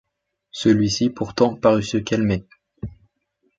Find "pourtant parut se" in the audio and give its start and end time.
1.11-1.97